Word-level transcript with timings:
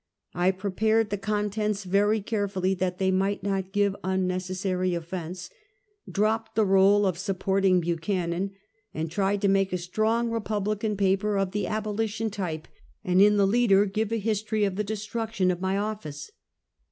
I 0.33 0.49
prepared 0.49 1.11
the 1.11 1.17
contents 1.19 1.83
very 1.83 2.21
carefully, 2.21 2.73
that 2.73 2.97
they 2.97 3.11
might 3.11 3.43
not 3.43 3.71
give 3.71 3.95
unnecessary 4.03 4.95
offense, 4.95 5.51
dropped 6.09 6.55
the 6.55 6.65
role 6.65 7.05
of 7.05 7.19
supporting 7.19 7.81
Buchanan^ 7.83 8.53
and 8.95 9.11
tried 9.11 9.43
to 9.43 9.47
make 9.47 9.71
a 9.71 9.77
strong 9.77 10.31
Republican 10.31 10.97
paper 10.97 11.37
of 11.37 11.51
the 11.51 11.67
abolition 11.67 12.31
type, 12.31 12.67
and 13.03 13.21
in 13.21 13.37
the 13.37 13.45
leader 13.45 13.85
gave 13.85 14.11
a 14.11 14.17
history 14.17 14.63
of 14.63 14.75
the 14.75 14.83
destruction 14.83 15.51
of 15.51 15.61
my 15.61 15.75
ofiice. 15.75 16.31